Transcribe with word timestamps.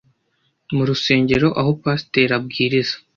mu 0.75 0.83
rusengero 0.89 1.47
aho 1.59 1.71
pasiteri 1.83 2.33
abwiriza 2.39 2.95